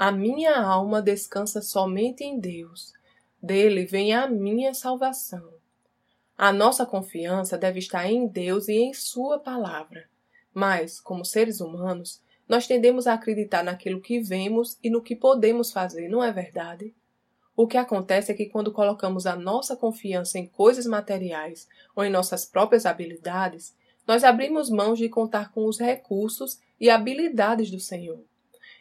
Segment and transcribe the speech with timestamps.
[0.00, 2.92] a minha alma descansa somente em Deus.
[3.42, 5.52] Dele vem a minha salvação.
[6.36, 10.08] A nossa confiança deve estar em Deus e em Sua palavra.
[10.54, 15.72] Mas, como seres humanos, nós tendemos a acreditar naquilo que vemos e no que podemos
[15.72, 16.94] fazer, não é verdade?
[17.56, 22.10] O que acontece é que quando colocamos a nossa confiança em coisas materiais ou em
[22.10, 23.74] nossas próprias habilidades,
[24.06, 28.22] nós abrimos mãos de contar com os recursos e habilidades do Senhor.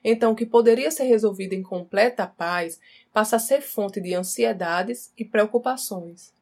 [0.04, 2.80] Então, o que poderia ser resolvido em completa paz
[3.12, 6.34] passa a ser fonte de ansiedades e preocupações.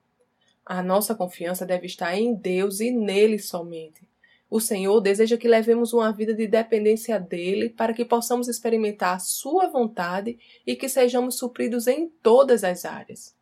[0.66, 4.07] A nossa confiança deve estar em Deus e nele somente.
[4.49, 9.19] O Senhor deseja que levemos uma vida de dependência dele para que possamos experimentar a
[9.19, 13.35] sua vontade e que sejamos supridos em todas as áreas.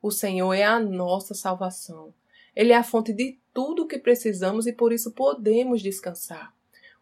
[0.00, 2.14] O Senhor é a nossa salvação.
[2.54, 6.54] Ele é a fonte de tudo o que precisamos e por isso podemos descansar.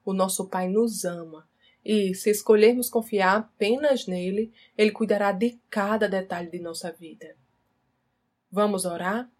[0.05, 1.47] O nosso Pai nos ama
[1.85, 7.37] e, se escolhermos confiar apenas nele, ele cuidará de cada detalhe de nossa vida.
[8.51, 9.31] Vamos orar?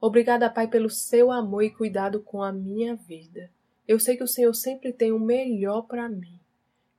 [0.00, 3.50] Obrigada, Pai, pelo seu amor e cuidado com a minha vida.
[3.86, 6.40] Eu sei que o Senhor sempre tem o melhor para mim.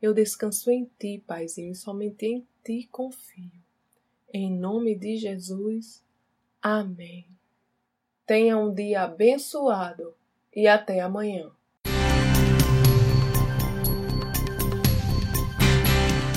[0.02, 3.62] Eu descanso em Ti, Paizinho, e somente em Ti confio.
[4.34, 6.04] Em nome de Jesus.
[6.62, 7.26] Amém.
[8.26, 10.14] Tenha um dia abençoado
[10.56, 11.52] e até amanhã.